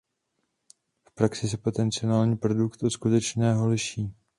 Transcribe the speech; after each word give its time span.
V 1.07 1.11
praxi 1.15 1.49
se 1.49 1.57
potenciální 1.57 2.37
produkt 2.37 2.83
od 2.83 2.89
skutečného 2.89 3.67
liší. 3.67 4.13